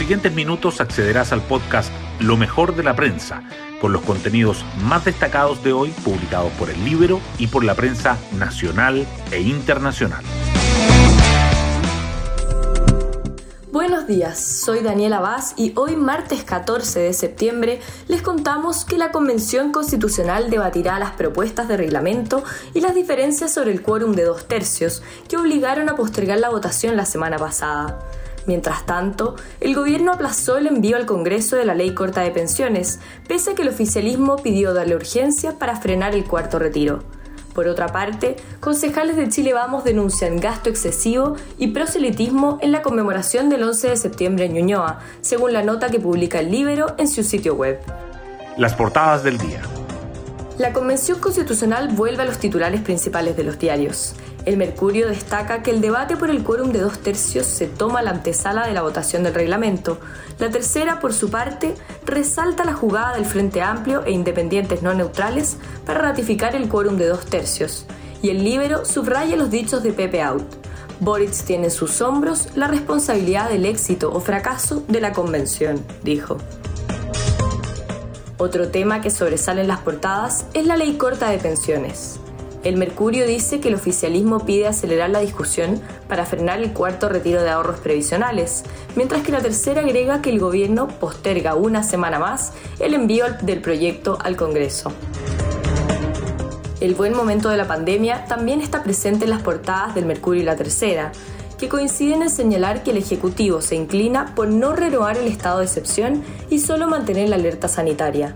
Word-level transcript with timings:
siguientes 0.00 0.32
minutos 0.32 0.80
accederás 0.80 1.30
al 1.30 1.42
podcast 1.42 1.92
Lo 2.20 2.38
mejor 2.38 2.74
de 2.74 2.82
la 2.82 2.96
prensa, 2.96 3.42
con 3.82 3.92
los 3.92 4.00
contenidos 4.00 4.64
más 4.82 5.04
destacados 5.04 5.62
de 5.62 5.74
hoy 5.74 5.90
publicados 5.90 6.50
por 6.52 6.70
el 6.70 6.82
libro 6.86 7.20
y 7.36 7.48
por 7.48 7.64
la 7.64 7.74
prensa 7.74 8.16
nacional 8.38 9.06
e 9.30 9.42
internacional. 9.42 10.24
Buenos 13.70 14.06
días, 14.06 14.42
soy 14.42 14.80
Daniela 14.80 15.20
Vaz 15.20 15.52
y 15.58 15.74
hoy 15.76 15.96
martes 15.96 16.44
14 16.44 17.00
de 17.00 17.12
septiembre 17.12 17.80
les 18.08 18.22
contamos 18.22 18.86
que 18.86 18.96
la 18.96 19.12
Convención 19.12 19.70
Constitucional 19.70 20.48
debatirá 20.48 20.98
las 20.98 21.10
propuestas 21.10 21.68
de 21.68 21.76
reglamento 21.76 22.42
y 22.72 22.80
las 22.80 22.94
diferencias 22.94 23.52
sobre 23.52 23.72
el 23.72 23.82
quórum 23.82 24.12
de 24.12 24.24
dos 24.24 24.48
tercios 24.48 25.02
que 25.28 25.36
obligaron 25.36 25.90
a 25.90 25.94
postergar 25.94 26.38
la 26.38 26.48
votación 26.48 26.96
la 26.96 27.04
semana 27.04 27.36
pasada. 27.36 27.98
Mientras 28.46 28.86
tanto, 28.86 29.36
el 29.60 29.74
gobierno 29.74 30.12
aplazó 30.12 30.56
el 30.56 30.66
envío 30.66 30.96
al 30.96 31.06
Congreso 31.06 31.56
de 31.56 31.64
la 31.64 31.74
ley 31.74 31.94
corta 31.94 32.22
de 32.22 32.30
pensiones, 32.30 33.00
pese 33.28 33.50
a 33.50 33.54
que 33.54 33.62
el 33.62 33.68
oficialismo 33.68 34.36
pidió 34.36 34.74
darle 34.74 34.96
urgencia 34.96 35.58
para 35.58 35.76
frenar 35.76 36.14
el 36.14 36.24
cuarto 36.24 36.58
retiro. 36.58 37.02
Por 37.54 37.66
otra 37.66 37.88
parte, 37.88 38.36
concejales 38.60 39.16
de 39.16 39.28
Chile 39.28 39.52
Vamos 39.52 39.84
denuncian 39.84 40.38
gasto 40.38 40.70
excesivo 40.70 41.36
y 41.58 41.68
proselitismo 41.68 42.58
en 42.62 42.72
la 42.72 42.80
conmemoración 42.82 43.50
del 43.50 43.64
11 43.64 43.88
de 43.88 43.96
septiembre 43.96 44.44
en 44.46 44.54
Ñuñoa, 44.54 45.00
según 45.20 45.52
la 45.52 45.62
nota 45.62 45.90
que 45.90 46.00
publica 46.00 46.38
el 46.40 46.50
Libero 46.50 46.94
en 46.96 47.08
su 47.08 47.24
sitio 47.24 47.54
web. 47.54 47.80
Las 48.56 48.74
portadas 48.74 49.24
del 49.24 49.38
día. 49.38 49.62
La 50.58 50.72
Convención 50.72 51.18
Constitucional 51.18 51.88
vuelve 51.88 52.22
a 52.22 52.26
los 52.26 52.38
titulares 52.38 52.82
principales 52.82 53.36
de 53.36 53.44
los 53.44 53.58
diarios. 53.58 54.14
El 54.46 54.56
Mercurio 54.56 55.08
destaca 55.08 55.62
que 55.62 55.70
el 55.70 55.82
debate 55.82 56.16
por 56.16 56.30
el 56.30 56.42
quórum 56.42 56.72
de 56.72 56.80
dos 56.80 56.98
tercios 57.00 57.46
se 57.46 57.66
toma 57.66 58.00
la 58.00 58.10
antesala 58.10 58.66
de 58.66 58.72
la 58.72 58.82
votación 58.82 59.22
del 59.22 59.34
reglamento. 59.34 60.00
La 60.38 60.50
tercera, 60.50 60.98
por 60.98 61.12
su 61.12 61.30
parte, 61.30 61.74
resalta 62.06 62.64
la 62.64 62.72
jugada 62.72 63.14
del 63.14 63.26
Frente 63.26 63.60
Amplio 63.60 64.02
e 64.06 64.12
independientes 64.12 64.82
no 64.82 64.94
neutrales 64.94 65.58
para 65.84 66.00
ratificar 66.00 66.56
el 66.56 66.68
quórum 66.68 66.96
de 66.96 67.08
dos 67.08 67.26
tercios. 67.26 67.84
Y 68.22 68.30
el 68.30 68.42
Libero 68.42 68.86
subraya 68.86 69.36
los 69.36 69.50
dichos 69.50 69.82
de 69.82 69.92
Pepe 69.92 70.22
Out. 70.22 70.44
Boric 71.00 71.32
tiene 71.44 71.64
en 71.64 71.70
sus 71.70 72.00
hombros 72.00 72.48
la 72.54 72.66
responsabilidad 72.68 73.50
del 73.50 73.66
éxito 73.66 74.10
o 74.12 74.20
fracaso 74.20 74.82
de 74.88 75.00
la 75.00 75.12
convención, 75.12 75.84
dijo. 76.02 76.38
Otro 78.38 78.68
tema 78.68 79.02
que 79.02 79.10
sobresale 79.10 79.60
en 79.60 79.68
las 79.68 79.80
portadas 79.80 80.46
es 80.54 80.66
la 80.66 80.76
ley 80.76 80.94
corta 80.94 81.28
de 81.28 81.38
pensiones. 81.38 82.20
El 82.62 82.76
Mercurio 82.76 83.26
dice 83.26 83.58
que 83.58 83.68
el 83.68 83.74
oficialismo 83.74 84.44
pide 84.44 84.66
acelerar 84.66 85.08
la 85.08 85.20
discusión 85.20 85.80
para 86.08 86.26
frenar 86.26 86.58
el 86.58 86.74
cuarto 86.74 87.08
retiro 87.08 87.42
de 87.42 87.48
ahorros 87.48 87.80
previsionales, 87.80 88.64
mientras 88.96 89.22
que 89.22 89.32
la 89.32 89.40
tercera 89.40 89.80
agrega 89.80 90.20
que 90.20 90.28
el 90.28 90.38
gobierno 90.38 90.88
posterga 90.88 91.54
una 91.54 91.82
semana 91.82 92.18
más 92.18 92.52
el 92.78 92.92
envío 92.92 93.24
del 93.40 93.62
proyecto 93.62 94.18
al 94.22 94.36
Congreso. 94.36 94.92
El 96.80 96.94
buen 96.94 97.16
momento 97.16 97.48
de 97.48 97.56
la 97.56 97.66
pandemia 97.66 98.26
también 98.26 98.60
está 98.60 98.82
presente 98.82 99.24
en 99.24 99.30
las 99.30 99.42
portadas 99.42 99.94
del 99.94 100.04
Mercurio 100.04 100.42
y 100.42 100.46
la 100.46 100.56
Tercera, 100.56 101.12
que 101.58 101.68
coinciden 101.68 102.22
en 102.22 102.30
señalar 102.30 102.82
que 102.82 102.90
el 102.90 102.98
Ejecutivo 102.98 103.62
se 103.62 103.74
inclina 103.74 104.34
por 104.34 104.48
no 104.48 104.74
renovar 104.74 105.16
el 105.16 105.26
estado 105.26 105.58
de 105.58 105.66
excepción 105.66 106.22
y 106.50 106.58
solo 106.58 106.88
mantener 106.88 107.30
la 107.30 107.36
alerta 107.36 107.68
sanitaria. 107.68 108.34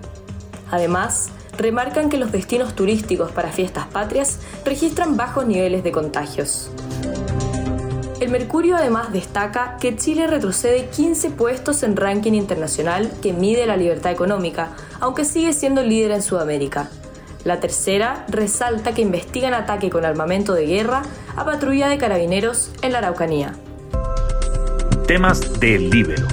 Además, 0.70 1.30
remarcan 1.56 2.08
que 2.08 2.18
los 2.18 2.32
destinos 2.32 2.74
turísticos 2.74 3.32
para 3.32 3.52
fiestas 3.52 3.86
patrias 3.86 4.40
registran 4.64 5.16
bajos 5.16 5.46
niveles 5.46 5.84
de 5.84 5.92
contagios. 5.92 6.70
El 8.20 8.30
Mercurio 8.30 8.76
además 8.76 9.12
destaca 9.12 9.76
que 9.80 9.96
Chile 9.96 10.26
retrocede 10.26 10.86
15 10.86 11.30
puestos 11.30 11.82
en 11.82 11.96
ranking 11.96 12.32
internacional 12.32 13.12
que 13.20 13.32
mide 13.32 13.66
la 13.66 13.76
libertad 13.76 14.12
económica, 14.12 14.70
aunque 15.00 15.24
sigue 15.24 15.52
siendo 15.52 15.82
líder 15.82 16.12
en 16.12 16.22
Sudamérica. 16.22 16.88
La 17.44 17.60
tercera 17.60 18.24
resalta 18.28 18.94
que 18.94 19.02
investigan 19.02 19.52
ataque 19.52 19.90
con 19.90 20.06
armamento 20.06 20.54
de 20.54 20.64
guerra 20.64 21.02
a 21.36 21.44
patrulla 21.44 21.88
de 21.88 21.98
carabineros 21.98 22.70
en 22.80 22.92
la 22.92 22.98
Araucanía. 22.98 23.52
Temas 25.06 25.60
del 25.60 25.90
Libero. 25.90 26.26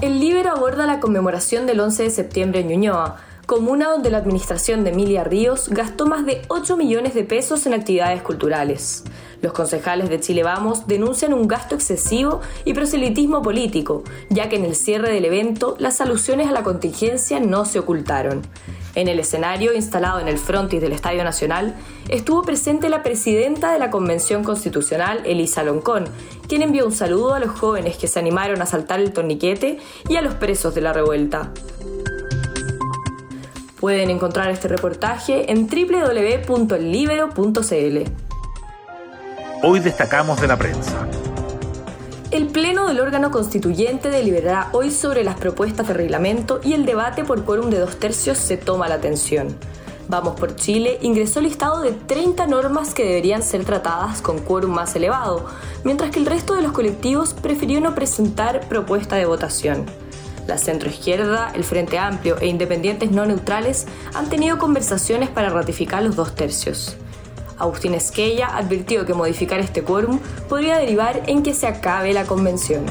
El 0.00 0.20
Libero 0.20 0.52
aborda 0.52 0.86
la 0.86 1.00
conmemoración 1.00 1.66
del 1.66 1.80
11 1.80 2.04
de 2.04 2.10
septiembre 2.10 2.60
en 2.60 2.68
Ñuñoa, 2.68 3.16
comuna 3.48 3.88
donde 3.88 4.10
la 4.10 4.18
administración 4.18 4.84
de 4.84 4.90
Emilia 4.90 5.24
Ríos 5.24 5.70
gastó 5.70 6.04
más 6.04 6.26
de 6.26 6.42
8 6.48 6.76
millones 6.76 7.14
de 7.14 7.24
pesos 7.24 7.64
en 7.64 7.72
actividades 7.72 8.20
culturales. 8.20 9.04
Los 9.40 9.54
concejales 9.54 10.10
de 10.10 10.20
Chile 10.20 10.42
Vamos 10.42 10.86
denuncian 10.86 11.32
un 11.32 11.48
gasto 11.48 11.74
excesivo 11.74 12.42
y 12.66 12.74
proselitismo 12.74 13.40
político, 13.40 14.04
ya 14.28 14.50
que 14.50 14.56
en 14.56 14.66
el 14.66 14.74
cierre 14.76 15.14
del 15.14 15.24
evento 15.24 15.76
las 15.78 16.02
alusiones 16.02 16.46
a 16.46 16.52
la 16.52 16.62
contingencia 16.62 17.40
no 17.40 17.64
se 17.64 17.78
ocultaron. 17.78 18.42
En 18.94 19.08
el 19.08 19.18
escenario 19.18 19.72
instalado 19.72 20.20
en 20.20 20.28
el 20.28 20.36
frontis 20.36 20.82
del 20.82 20.92
Estadio 20.92 21.24
Nacional 21.24 21.74
estuvo 22.10 22.42
presente 22.42 22.90
la 22.90 23.02
presidenta 23.02 23.72
de 23.72 23.78
la 23.78 23.88
Convención 23.88 24.44
Constitucional, 24.44 25.22
Elisa 25.24 25.62
Loncón, 25.62 26.04
quien 26.48 26.60
envió 26.60 26.84
un 26.84 26.92
saludo 26.92 27.32
a 27.32 27.40
los 27.40 27.58
jóvenes 27.58 27.96
que 27.96 28.08
se 28.08 28.18
animaron 28.18 28.60
a 28.60 28.66
saltar 28.66 29.00
el 29.00 29.14
torniquete 29.14 29.78
y 30.06 30.16
a 30.16 30.22
los 30.22 30.34
presos 30.34 30.74
de 30.74 30.82
la 30.82 30.92
revuelta. 30.92 31.50
Pueden 33.80 34.10
encontrar 34.10 34.50
este 34.50 34.66
reportaje 34.66 35.52
en 35.52 35.68
www.ellibero.cl. 35.68 38.10
Hoy 39.62 39.80
destacamos 39.80 40.40
de 40.40 40.48
la 40.48 40.56
prensa. 40.56 41.06
El 42.32 42.48
Pleno 42.48 42.88
del 42.88 42.98
órgano 43.00 43.30
constituyente 43.30 44.10
deliberará 44.10 44.70
hoy 44.72 44.90
sobre 44.90 45.22
las 45.22 45.36
propuestas 45.36 45.86
de 45.86 45.94
reglamento 45.94 46.58
y 46.62 46.72
el 46.72 46.86
debate 46.86 47.22
por 47.24 47.44
quórum 47.44 47.70
de 47.70 47.78
dos 47.78 48.00
tercios 48.00 48.38
se 48.38 48.56
toma 48.56 48.88
la 48.88 48.96
atención. 48.96 49.56
Vamos 50.08 50.40
por 50.40 50.56
Chile 50.56 50.98
ingresó 51.02 51.40
listado 51.40 51.80
de 51.80 51.92
30 51.92 52.48
normas 52.48 52.94
que 52.94 53.04
deberían 53.04 53.44
ser 53.44 53.64
tratadas 53.64 54.22
con 54.22 54.40
quórum 54.40 54.72
más 54.72 54.96
elevado, 54.96 55.46
mientras 55.84 56.10
que 56.10 56.18
el 56.18 56.26
resto 56.26 56.54
de 56.54 56.62
los 56.62 56.72
colectivos 56.72 57.32
prefirió 57.32 57.80
no 57.80 57.94
presentar 57.94 58.66
propuesta 58.68 59.14
de 59.16 59.26
votación. 59.26 59.86
La 60.48 60.56
centroizquierda, 60.56 61.52
el 61.54 61.62
Frente 61.62 61.98
Amplio 61.98 62.38
e 62.40 62.46
independientes 62.46 63.10
no 63.10 63.26
neutrales 63.26 63.86
han 64.14 64.30
tenido 64.30 64.56
conversaciones 64.56 65.28
para 65.28 65.50
ratificar 65.50 66.02
los 66.02 66.16
dos 66.16 66.34
tercios. 66.34 66.96
Agustín 67.58 67.92
Esquella 67.92 68.56
advirtió 68.56 69.04
que 69.04 69.12
modificar 69.12 69.60
este 69.60 69.82
quórum 69.82 70.20
podría 70.48 70.78
derivar 70.78 71.22
en 71.26 71.42
que 71.42 71.52
se 71.52 71.66
acabe 71.66 72.14
la 72.14 72.24
convención. 72.24 72.86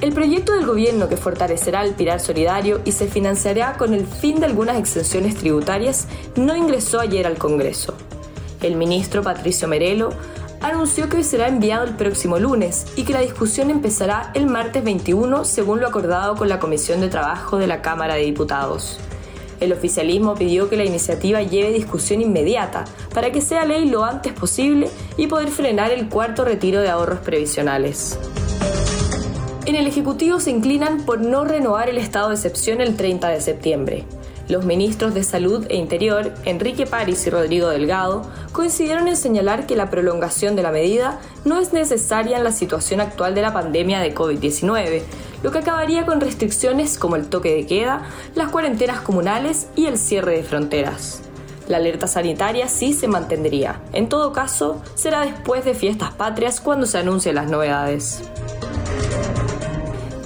El 0.00 0.12
proyecto 0.12 0.54
del 0.54 0.66
gobierno 0.66 1.08
que 1.08 1.16
fortalecerá 1.16 1.84
el 1.84 1.94
pilar 1.94 2.18
solidario 2.18 2.80
y 2.84 2.90
se 2.90 3.06
financiará 3.06 3.74
con 3.74 3.94
el 3.94 4.08
fin 4.08 4.40
de 4.40 4.46
algunas 4.46 4.76
exenciones 4.76 5.36
tributarias 5.36 6.08
no 6.34 6.56
ingresó 6.56 6.98
ayer 6.98 7.28
al 7.28 7.38
Congreso. 7.38 7.94
El 8.60 8.74
ministro 8.74 9.22
Patricio 9.22 9.68
Merelo 9.68 10.10
anunció 10.62 11.08
que 11.08 11.24
será 11.24 11.48
enviado 11.48 11.84
el 11.84 11.94
próximo 11.94 12.38
lunes 12.38 12.86
y 12.96 13.04
que 13.04 13.12
la 13.12 13.20
discusión 13.20 13.70
empezará 13.70 14.30
el 14.34 14.46
martes 14.46 14.84
21 14.84 15.44
según 15.44 15.80
lo 15.80 15.88
acordado 15.88 16.36
con 16.36 16.48
la 16.48 16.60
Comisión 16.60 17.00
de 17.00 17.08
Trabajo 17.08 17.58
de 17.58 17.66
la 17.66 17.82
Cámara 17.82 18.14
de 18.14 18.22
Diputados. 18.22 18.98
El 19.60 19.72
oficialismo 19.72 20.34
pidió 20.34 20.68
que 20.68 20.76
la 20.76 20.84
iniciativa 20.84 21.42
lleve 21.42 21.72
discusión 21.72 22.20
inmediata 22.20 22.84
para 23.14 23.30
que 23.30 23.40
sea 23.40 23.64
ley 23.64 23.88
lo 23.88 24.04
antes 24.04 24.32
posible 24.32 24.88
y 25.16 25.26
poder 25.26 25.50
frenar 25.50 25.92
el 25.92 26.08
cuarto 26.08 26.44
retiro 26.44 26.80
de 26.80 26.88
ahorros 26.88 27.20
previsionales. 27.20 28.18
En 29.64 29.76
el 29.76 29.86
Ejecutivo 29.86 30.40
se 30.40 30.50
inclinan 30.50 31.04
por 31.04 31.20
no 31.20 31.44
renovar 31.44 31.88
el 31.88 31.98
estado 31.98 32.30
de 32.30 32.34
excepción 32.34 32.80
el 32.80 32.96
30 32.96 33.28
de 33.28 33.40
septiembre. 33.40 34.04
Los 34.48 34.64
ministros 34.64 35.14
de 35.14 35.22
Salud 35.22 35.66
e 35.68 35.76
Interior, 35.76 36.32
Enrique 36.44 36.86
París 36.86 37.26
y 37.26 37.30
Rodrigo 37.30 37.68
Delgado, 37.68 38.26
coincidieron 38.52 39.08
en 39.08 39.16
señalar 39.16 39.66
que 39.66 39.76
la 39.76 39.88
prolongación 39.88 40.56
de 40.56 40.62
la 40.62 40.72
medida 40.72 41.20
no 41.44 41.60
es 41.60 41.72
necesaria 41.72 42.38
en 42.38 42.44
la 42.44 42.52
situación 42.52 43.00
actual 43.00 43.34
de 43.34 43.42
la 43.42 43.52
pandemia 43.52 44.00
de 44.00 44.14
COVID-19, 44.14 45.02
lo 45.42 45.50
que 45.50 45.58
acabaría 45.58 46.06
con 46.06 46.20
restricciones 46.20 46.98
como 46.98 47.16
el 47.16 47.28
toque 47.28 47.54
de 47.54 47.66
queda, 47.66 48.02
las 48.34 48.50
cuarentenas 48.50 49.00
comunales 49.00 49.68
y 49.76 49.86
el 49.86 49.96
cierre 49.96 50.36
de 50.36 50.42
fronteras. 50.42 51.22
La 51.68 51.76
alerta 51.76 52.06
sanitaria 52.06 52.68
sí 52.68 52.92
se 52.92 53.08
mantendría. 53.08 53.80
En 53.92 54.08
todo 54.08 54.32
caso, 54.32 54.82
será 54.94 55.20
después 55.20 55.64
de 55.64 55.74
fiestas 55.74 56.12
patrias 56.12 56.60
cuando 56.60 56.86
se 56.86 56.98
anuncien 56.98 57.36
las 57.36 57.48
novedades. 57.48 58.22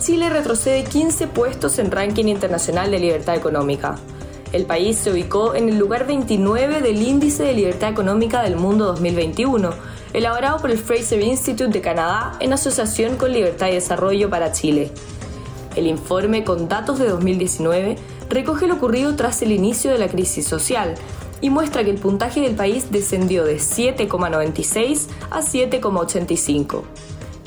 Chile 0.06 0.30
retrocede 0.30 0.84
15 0.84 1.26
puestos 1.26 1.80
en 1.80 1.90
ranking 1.90 2.26
internacional 2.26 2.92
de 2.92 3.00
libertad 3.00 3.34
económica. 3.34 3.96
El 4.52 4.64
país 4.64 4.96
se 4.98 5.10
ubicó 5.10 5.56
en 5.56 5.68
el 5.68 5.78
lugar 5.78 6.06
29 6.06 6.80
del 6.80 7.02
Índice 7.02 7.42
de 7.42 7.54
Libertad 7.54 7.90
Económica 7.90 8.40
del 8.44 8.54
Mundo 8.54 8.84
2021, 8.86 9.70
elaborado 10.12 10.60
por 10.60 10.70
el 10.70 10.78
Fraser 10.78 11.20
Institute 11.20 11.72
de 11.72 11.80
Canadá 11.80 12.36
en 12.38 12.52
asociación 12.52 13.16
con 13.16 13.32
Libertad 13.32 13.66
y 13.66 13.72
Desarrollo 13.72 14.30
para 14.30 14.52
Chile. 14.52 14.92
El 15.74 15.88
informe 15.88 16.44
con 16.44 16.68
datos 16.68 17.00
de 17.00 17.08
2019 17.08 17.96
recoge 18.30 18.68
lo 18.68 18.74
ocurrido 18.74 19.16
tras 19.16 19.42
el 19.42 19.50
inicio 19.50 19.90
de 19.90 19.98
la 19.98 20.06
crisis 20.06 20.46
social 20.46 20.94
y 21.40 21.50
muestra 21.50 21.82
que 21.82 21.90
el 21.90 21.98
puntaje 21.98 22.42
del 22.42 22.54
país 22.54 22.92
descendió 22.92 23.44
de 23.44 23.56
7,96 23.56 25.08
a 25.30 25.40
7,85. 25.40 26.84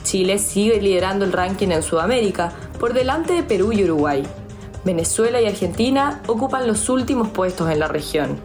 Chile 0.10 0.40
sigue 0.40 0.82
liderando 0.82 1.24
el 1.24 1.32
ranking 1.32 1.68
en 1.68 1.84
Sudamérica, 1.84 2.52
por 2.80 2.96
delante 2.96 3.34
de 3.34 3.44
Perú 3.44 3.72
y 3.72 3.84
Uruguay. 3.84 4.24
Venezuela 4.84 5.40
y 5.40 5.46
Argentina 5.46 6.24
ocupan 6.26 6.66
los 6.66 6.90
últimos 6.90 7.30
puestos 7.30 7.70
en 7.70 7.78
la 7.78 7.88
región. 7.88 8.40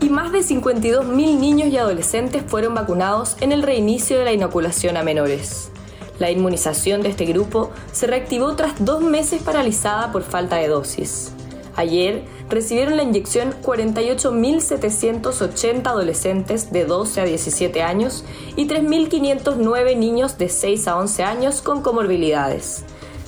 Y 0.00 0.08
más 0.08 0.32
de 0.32 0.40
52.000 0.40 1.38
niños 1.38 1.68
y 1.68 1.78
adolescentes 1.78 2.42
fueron 2.48 2.74
vacunados 2.74 3.36
en 3.40 3.52
el 3.52 3.62
reinicio 3.62 4.18
de 4.18 4.24
la 4.24 4.32
inoculación 4.32 4.96
a 4.96 5.04
menores. 5.04 5.70
La 6.18 6.32
inmunización 6.32 7.00
de 7.02 7.10
este 7.10 7.24
grupo 7.24 7.70
se 7.92 8.08
reactivó 8.08 8.56
tras 8.56 8.84
dos 8.84 9.02
meses 9.02 9.40
paralizada 9.40 10.10
por 10.10 10.24
falta 10.24 10.56
de 10.56 10.66
dosis. 10.66 11.35
Ayer 11.76 12.24
recibieron 12.48 12.96
la 12.96 13.02
inyección 13.02 13.54
48.780 13.62 15.86
adolescentes 15.86 16.72
de 16.72 16.86
12 16.86 17.20
a 17.20 17.24
17 17.24 17.82
años 17.82 18.24
y 18.56 18.66
3.509 18.66 19.96
niños 19.96 20.38
de 20.38 20.48
6 20.48 20.88
a 20.88 20.96
11 20.96 21.22
años 21.22 21.60
con 21.60 21.82
comorbilidades. 21.82 22.84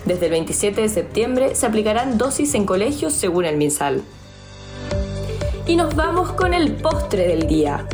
Desde 0.06 0.24
el 0.26 0.32
27 0.32 0.80
de 0.80 0.88
septiembre 0.88 1.54
se 1.54 1.66
aplicarán 1.66 2.16
dosis 2.16 2.54
en 2.54 2.64
colegios 2.64 3.12
según 3.12 3.44
el 3.44 3.58
MinSal. 3.58 4.00
Y 5.66 5.76
nos 5.76 5.94
vamos 5.94 6.32
con 6.32 6.54
el 6.54 6.72
postre 6.76 7.28
del 7.28 7.46
día. 7.46 7.86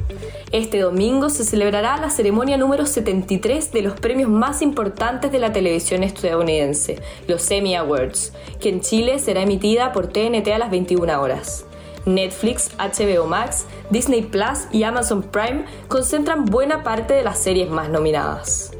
Este 0.54 0.78
domingo 0.78 1.30
se 1.30 1.42
celebrará 1.42 1.96
la 1.96 2.10
ceremonia 2.10 2.56
número 2.56 2.86
73 2.86 3.72
de 3.72 3.82
los 3.82 3.94
premios 3.94 4.30
más 4.30 4.62
importantes 4.62 5.32
de 5.32 5.40
la 5.40 5.52
televisión 5.52 6.04
estadounidense, 6.04 7.02
los 7.26 7.50
Emmy 7.50 7.74
Awards, 7.74 8.32
que 8.60 8.68
en 8.68 8.80
Chile 8.80 9.18
será 9.18 9.42
emitida 9.42 9.90
por 9.92 10.06
TNT 10.06 10.46
a 10.54 10.58
las 10.58 10.70
21 10.70 11.20
horas. 11.20 11.66
Netflix, 12.06 12.70
HBO 12.78 13.26
Max, 13.26 13.66
Disney 13.90 14.22
Plus 14.22 14.68
y 14.70 14.84
Amazon 14.84 15.24
Prime 15.24 15.64
concentran 15.88 16.44
buena 16.44 16.84
parte 16.84 17.14
de 17.14 17.24
las 17.24 17.40
series 17.40 17.68
más 17.68 17.88
nominadas. 17.88 18.70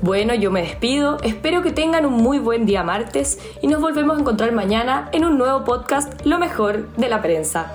Bueno, 0.00 0.32
yo 0.32 0.50
me 0.50 0.62
despido, 0.62 1.18
espero 1.22 1.62
que 1.62 1.70
tengan 1.70 2.06
un 2.06 2.14
muy 2.14 2.38
buen 2.38 2.64
día 2.64 2.82
martes 2.82 3.38
y 3.60 3.66
nos 3.66 3.82
volvemos 3.82 4.16
a 4.16 4.20
encontrar 4.20 4.52
mañana 4.52 5.10
en 5.12 5.26
un 5.26 5.36
nuevo 5.36 5.66
podcast 5.66 6.24
Lo 6.24 6.38
mejor 6.38 6.88
de 6.96 7.10
la 7.10 7.20
prensa. 7.20 7.74